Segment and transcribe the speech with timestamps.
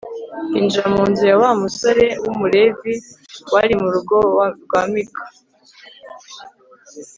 [0.51, 2.93] binjira mu nzu ya wa musore w'umulevi
[3.51, 4.17] wari mu rugo
[4.63, 5.23] rwa mika